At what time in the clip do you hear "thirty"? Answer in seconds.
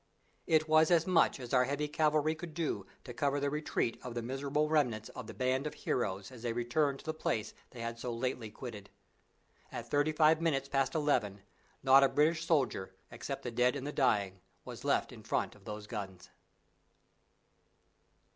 9.91-10.11